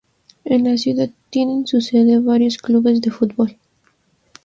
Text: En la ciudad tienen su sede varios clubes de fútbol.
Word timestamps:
En 0.45 0.63
la 0.63 0.79
ciudad 0.79 1.11
tienen 1.29 1.67
su 1.67 1.79
sede 1.79 2.17
varios 2.17 2.57
clubes 2.57 3.01
de 3.01 3.11
fútbol. 3.11 3.59